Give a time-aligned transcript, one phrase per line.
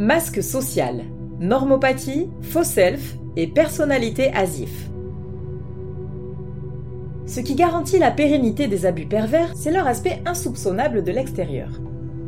[0.00, 1.02] Masque social,
[1.40, 4.88] normopathie, faux self et personnalité asif.
[7.26, 11.68] Ce qui garantit la pérennité des abus pervers, c'est leur aspect insoupçonnable de l'extérieur.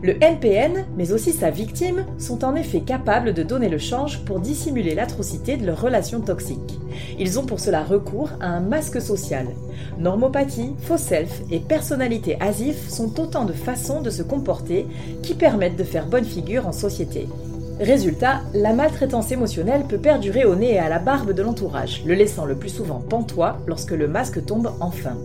[0.00, 4.40] Le NPN, mais aussi sa victime, sont en effet capables de donner le change pour
[4.40, 6.78] dissimuler l'atrocité de leurs relations toxiques.
[7.18, 9.48] Ils ont pour cela recours à un masque social.
[9.98, 14.86] Normopathie, faux self et personnalité asif sont autant de façons de se comporter
[15.22, 17.28] qui permettent de faire bonne figure en société.
[17.80, 22.14] Résultat, la maltraitance émotionnelle peut perdurer au nez et à la barbe de l'entourage, le
[22.14, 25.16] laissant le plus souvent pantois lorsque le masque tombe enfin.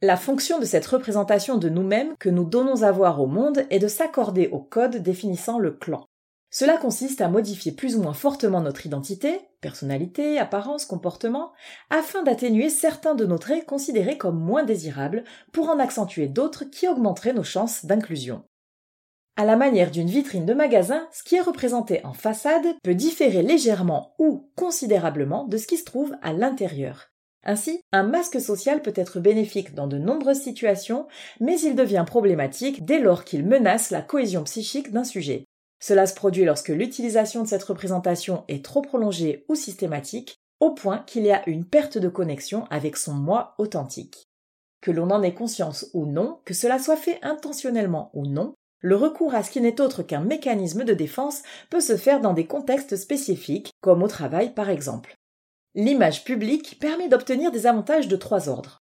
[0.00, 3.80] La fonction de cette représentation de nous-mêmes que nous donnons à voir au monde est
[3.80, 6.07] de s'accorder au code définissant le clan.
[6.50, 11.52] Cela consiste à modifier plus ou moins fortement notre identité, personnalité, apparence, comportement,
[11.90, 16.88] afin d'atténuer certains de nos traits considérés comme moins désirables pour en accentuer d'autres qui
[16.88, 18.44] augmenteraient nos chances d'inclusion.
[19.36, 23.42] À la manière d'une vitrine de magasin, ce qui est représenté en façade peut différer
[23.42, 27.10] légèrement ou considérablement de ce qui se trouve à l'intérieur.
[27.44, 31.06] Ainsi, un masque social peut être bénéfique dans de nombreuses situations,
[31.40, 35.44] mais il devient problématique dès lors qu'il menace la cohésion psychique d'un sujet.
[35.80, 40.98] Cela se produit lorsque l'utilisation de cette représentation est trop prolongée ou systématique, au point
[40.98, 44.24] qu'il y a une perte de connexion avec son moi authentique.
[44.80, 48.94] Que l'on en ait conscience ou non, que cela soit fait intentionnellement ou non, le
[48.94, 52.46] recours à ce qui n'est autre qu'un mécanisme de défense peut se faire dans des
[52.46, 55.16] contextes spécifiques, comme au travail par exemple.
[55.74, 58.78] L'image publique permet d'obtenir des avantages de trois ordres.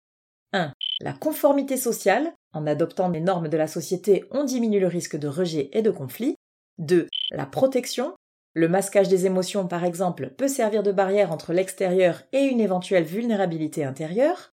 [0.52, 0.72] 1.
[1.00, 2.32] La conformité sociale.
[2.54, 5.90] En adoptant les normes de la société, on diminue le risque de rejet et de
[5.90, 6.36] conflit.
[6.78, 7.06] 2.
[7.30, 8.14] La protection.
[8.54, 13.04] Le masquage des émotions, par exemple, peut servir de barrière entre l'extérieur et une éventuelle
[13.04, 14.52] vulnérabilité intérieure.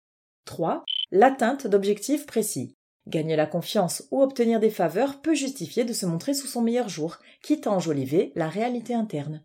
[0.46, 0.84] 3.
[1.12, 2.74] L'atteinte d'objectifs précis.
[3.06, 6.88] Gagner la confiance ou obtenir des faveurs peut justifier de se montrer sous son meilleur
[6.88, 9.42] jour, quitte à enjoliver la réalité interne.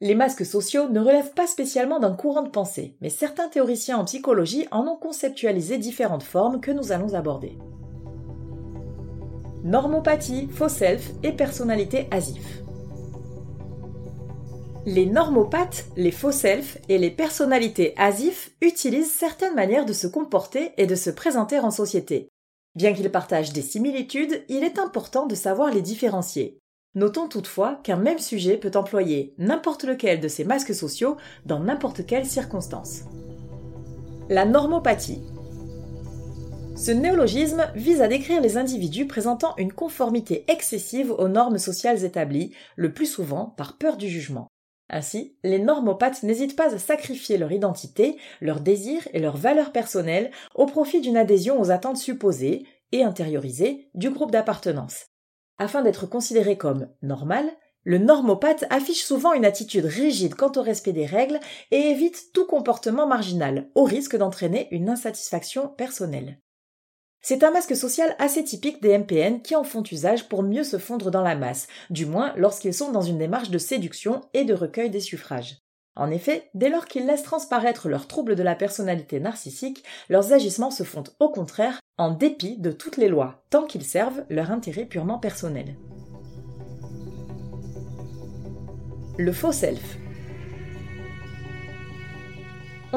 [0.00, 4.04] Les masques sociaux ne relèvent pas spécialement d'un courant de pensée, mais certains théoriciens en
[4.04, 7.56] psychologie en ont conceptualisé différentes formes que nous allons aborder
[9.64, 12.62] normopathie, faux self et personnalité asif.
[14.86, 20.72] Les normopathes, les faux self et les personnalités asif utilisent certaines manières de se comporter
[20.76, 22.28] et de se présenter en société.
[22.74, 26.58] Bien qu'ils partagent des similitudes, il est important de savoir les différencier.
[26.94, 32.04] Notons toutefois qu'un même sujet peut employer n'importe lequel de ces masques sociaux dans n'importe
[32.04, 33.04] quelle circonstance.
[34.28, 35.22] La normopathie
[36.76, 42.52] ce néologisme vise à décrire les individus présentant une conformité excessive aux normes sociales établies,
[42.76, 44.48] le plus souvent par peur du jugement.
[44.90, 50.30] Ainsi, les normopathes n'hésitent pas à sacrifier leur identité, leurs désirs et leurs valeurs personnelles
[50.54, 55.06] au profit d'une adhésion aux attentes supposées et intériorisées du groupe d'appartenance.
[55.58, 57.48] Afin d'être considéré comme normal,
[57.84, 61.38] le normopathe affiche souvent une attitude rigide quant au respect des règles
[61.70, 66.40] et évite tout comportement marginal, au risque d'entraîner une insatisfaction personnelle.
[67.26, 70.76] C'est un masque social assez typique des MPN qui en font usage pour mieux se
[70.76, 74.52] fondre dans la masse, du moins lorsqu'ils sont dans une démarche de séduction et de
[74.52, 75.56] recueil des suffrages.
[75.96, 80.70] En effet, dès lors qu'ils laissent transparaître leurs troubles de la personnalité narcissique, leurs agissements
[80.70, 84.84] se font au contraire en dépit de toutes les lois, tant qu'ils servent leur intérêt
[84.84, 85.76] purement personnel.
[89.16, 89.96] Le faux self.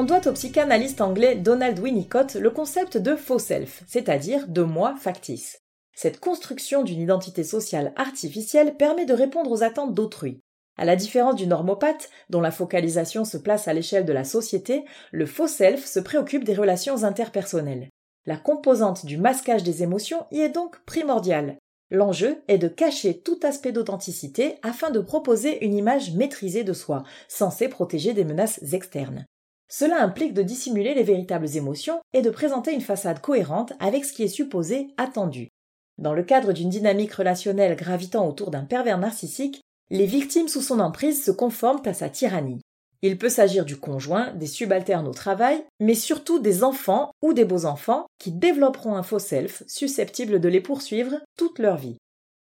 [0.00, 4.94] On doit au psychanalyste anglais Donald Winnicott le concept de faux self, c'est-à-dire de moi
[4.94, 5.58] factice.
[5.92, 10.38] Cette construction d'une identité sociale artificielle permet de répondre aux attentes d'autrui.
[10.76, 14.84] À la différence du normopathe, dont la focalisation se place à l'échelle de la société,
[15.10, 17.88] le faux self se préoccupe des relations interpersonnelles.
[18.24, 21.56] La composante du masquage des émotions y est donc primordiale.
[21.90, 27.02] L'enjeu est de cacher tout aspect d'authenticité afin de proposer une image maîtrisée de soi,
[27.26, 29.26] censée protéger des menaces externes.
[29.68, 34.12] Cela implique de dissimuler les véritables émotions et de présenter une façade cohérente avec ce
[34.12, 35.48] qui est supposé attendu.
[35.98, 39.60] Dans le cadre d'une dynamique relationnelle gravitant autour d'un pervers narcissique,
[39.90, 42.60] les victimes sous son emprise se conforment à sa tyrannie.
[43.02, 47.44] Il peut s'agir du conjoint, des subalternes au travail, mais surtout des enfants ou des
[47.44, 51.96] beaux-enfants qui développeront un faux self susceptible de les poursuivre toute leur vie.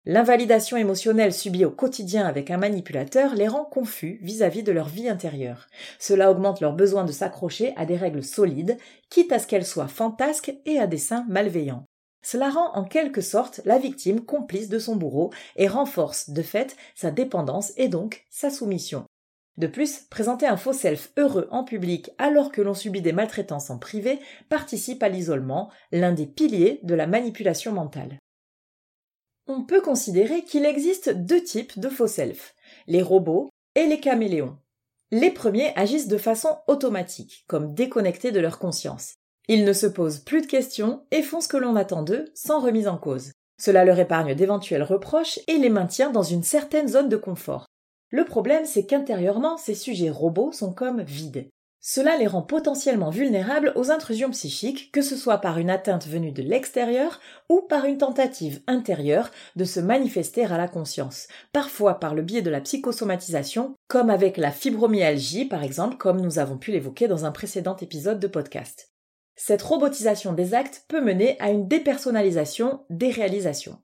[0.06, 5.08] L'invalidation émotionnelle subie au quotidien avec un manipulateur les rend confus vis-à-vis de leur vie
[5.08, 5.68] intérieure.
[6.00, 8.78] Cela augmente leur besoin de s'accrocher à des règles solides,
[9.12, 11.86] quitte à ce qu'elles soient fantasques et à des seins malveillants.
[12.24, 16.76] Cela rend en quelque sorte la victime complice de son bourreau et renforce de fait
[16.96, 19.06] sa dépendance et donc sa soumission.
[19.58, 23.70] De plus, présenter un faux self heureux en public alors que l'on subit des maltraitances
[23.70, 24.20] en privé
[24.50, 28.18] participe à l'isolement, l'un des piliers de la manipulation mentale.
[29.54, 32.56] On peut considérer qu'il existe deux types de faux self,
[32.88, 34.56] les robots et les caméléons.
[35.12, 39.16] Les premiers agissent de façon automatique, comme déconnectés de leur conscience.
[39.50, 42.62] Ils ne se posent plus de questions et font ce que l'on attend d'eux sans
[42.62, 43.34] remise en cause.
[43.62, 47.66] Cela leur épargne d'éventuels reproches et les maintient dans une certaine zone de confort.
[48.10, 51.50] Le problème, c'est qu'intérieurement, ces sujets robots sont comme vides.
[51.84, 56.32] Cela les rend potentiellement vulnérables aux intrusions psychiques, que ce soit par une atteinte venue
[56.32, 57.20] de l'extérieur
[57.50, 62.44] ou par une tentative intérieure de se manifester à la conscience, parfois par le biais
[62.44, 67.26] de la psychosomatisation, comme avec la fibromyalgie par exemple, comme nous avons pu l'évoquer dans
[67.26, 68.92] un précédent épisode de podcast.
[69.36, 73.80] Cette robotisation des actes peut mener à une dépersonnalisation des réalisations.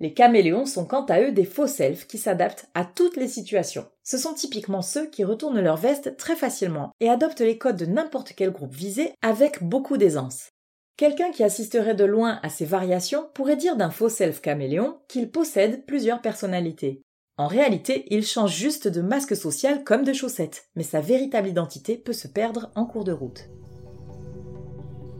[0.00, 3.86] Les caméléons sont quant à eux des faux selfs qui s'adaptent à toutes les situations.
[4.02, 7.84] Ce sont typiquement ceux qui retournent leur veste très facilement et adoptent les codes de
[7.84, 10.48] n'importe quel groupe visé avec beaucoup d'aisance.
[10.96, 15.30] Quelqu'un qui assisterait de loin à ces variations pourrait dire d'un faux self caméléon qu'il
[15.30, 17.02] possède plusieurs personnalités.
[17.36, 21.96] En réalité, il change juste de masque social comme de chaussettes, mais sa véritable identité
[21.96, 23.48] peut se perdre en cours de route.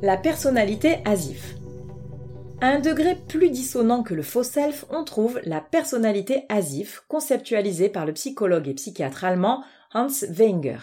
[0.02, 1.59] La personnalité asif.
[2.62, 8.04] Un degré plus dissonant que le faux self, on trouve la personnalité asif, conceptualisée par
[8.04, 9.64] le psychologue et psychiatre allemand
[9.94, 10.78] Hans Wenger.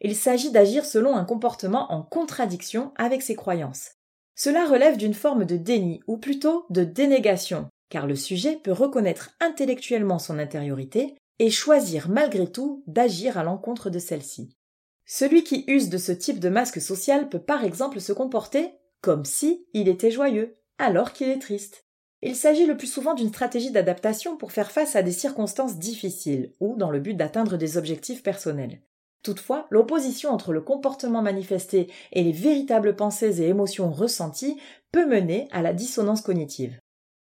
[0.00, 3.96] Il s'agit d'agir selon un comportement en contradiction avec ses croyances.
[4.36, 9.30] Cela relève d'une forme de déni, ou plutôt de dénégation, car le sujet peut reconnaître
[9.40, 14.56] intellectuellement son intériorité et choisir malgré tout d'agir à l'encontre de celle-ci.
[15.04, 18.70] Celui qui use de ce type de masque social peut par exemple se comporter
[19.00, 21.84] comme si il était joyeux, alors qu'il est triste.
[22.22, 26.52] Il s'agit le plus souvent d'une stratégie d'adaptation pour faire face à des circonstances difficiles
[26.58, 28.80] ou dans le but d'atteindre des objectifs personnels.
[29.22, 34.56] Toutefois, l'opposition entre le comportement manifesté et les véritables pensées et émotions ressenties
[34.92, 36.78] peut mener à la dissonance cognitive.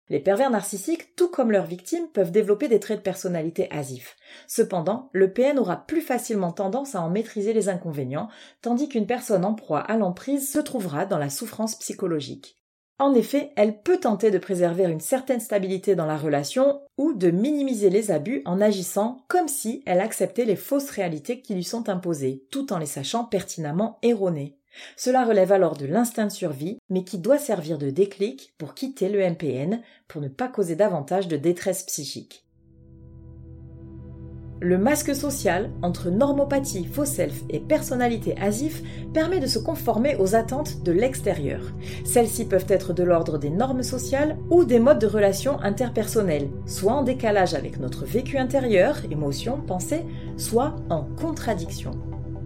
[0.10, 4.18] Les pervers narcissiques, tout comme leurs victimes, peuvent développer des traits de personnalité asifs.
[4.48, 8.28] Cependant, le PN aura plus facilement tendance à en maîtriser les inconvénients,
[8.62, 12.60] tandis qu'une personne en proie à l'emprise se trouvera dans la souffrance psychologique.
[13.00, 17.32] En effet, elle peut tenter de préserver une certaine stabilité dans la relation ou de
[17.32, 21.90] minimiser les abus en agissant comme si elle acceptait les fausses réalités qui lui sont
[21.90, 24.58] imposées, tout en les sachant pertinemment erronées.
[24.96, 29.10] Cela relève alors de l'instinct de survie, mais qui doit servir de déclic pour quitter
[29.10, 32.46] le MPN pour ne pas causer davantage de détresse psychique.
[34.64, 38.82] Le masque social entre normopathie, faux self et personnalité asif
[39.14, 41.60] permet de se conformer aux attentes de l'extérieur.
[42.06, 46.94] Celles-ci peuvent être de l'ordre des normes sociales ou des modes de relation interpersonnels, soit
[46.94, 50.06] en décalage avec notre vécu intérieur, émotions, pensées,
[50.38, 51.92] soit en contradiction.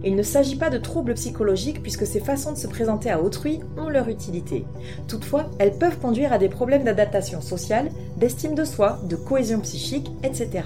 [0.02, 3.60] Il ne s'agit pas de troubles psychologiques puisque ces façons de se présenter à autrui
[3.76, 4.64] ont leur utilité.
[5.06, 10.10] Toutefois, elles peuvent conduire à des problèmes d'adaptation sociale, d'estime de soi, de cohésion psychique,
[10.24, 10.64] etc.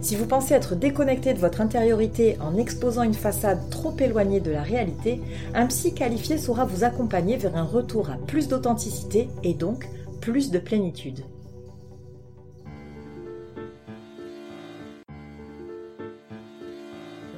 [0.00, 4.52] Si vous pensez être déconnecté de votre intériorité en exposant une façade trop éloignée de
[4.52, 5.20] la réalité,
[5.54, 9.88] un psy qualifié saura vous accompagner vers un retour à plus d'authenticité et donc
[10.20, 11.24] plus de plénitude.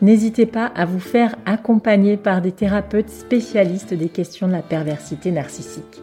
[0.02, 5.30] N'hésitez pas à vous faire accompagner par des thérapeutes spécialistes des questions de la perversité
[5.30, 6.02] narcissique.